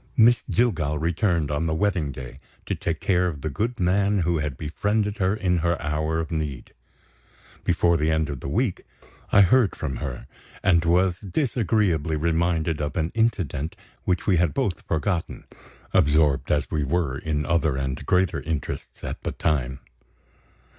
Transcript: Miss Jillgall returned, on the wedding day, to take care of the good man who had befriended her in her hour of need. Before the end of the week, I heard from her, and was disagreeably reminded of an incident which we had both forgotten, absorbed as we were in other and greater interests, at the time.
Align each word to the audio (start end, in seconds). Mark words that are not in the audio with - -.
Miss 0.17 0.41
Jillgall 0.49 0.97
returned, 0.99 1.51
on 1.51 1.67
the 1.67 1.75
wedding 1.75 2.11
day, 2.11 2.39
to 2.65 2.73
take 2.73 2.99
care 2.99 3.27
of 3.27 3.41
the 3.41 3.51
good 3.51 3.79
man 3.79 4.21
who 4.21 4.39
had 4.39 4.57
befriended 4.57 5.17
her 5.19 5.35
in 5.35 5.57
her 5.59 5.79
hour 5.79 6.19
of 6.19 6.31
need. 6.31 6.73
Before 7.63 7.97
the 7.97 8.09
end 8.09 8.27
of 8.27 8.39
the 8.39 8.47
week, 8.49 8.83
I 9.31 9.41
heard 9.41 9.75
from 9.75 9.97
her, 9.97 10.25
and 10.63 10.83
was 10.85 11.19
disagreeably 11.19 12.15
reminded 12.15 12.81
of 12.81 12.97
an 12.97 13.11
incident 13.13 13.75
which 14.03 14.25
we 14.25 14.37
had 14.37 14.55
both 14.55 14.81
forgotten, 14.87 15.43
absorbed 15.93 16.51
as 16.51 16.71
we 16.71 16.83
were 16.83 17.19
in 17.19 17.45
other 17.45 17.77
and 17.77 18.03
greater 18.03 18.39
interests, 18.41 19.03
at 19.03 19.21
the 19.21 19.31
time. 19.33 19.81